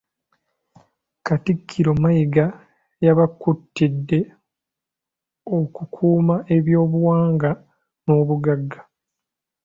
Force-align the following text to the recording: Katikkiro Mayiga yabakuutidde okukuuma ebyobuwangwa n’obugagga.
Katikkiro 1.25 1.91
Mayiga 2.01 2.45
yabakuutidde 3.05 4.19
okukuuma 5.57 6.35
ebyobuwangwa 6.55 7.51
n’obugagga. 8.05 8.79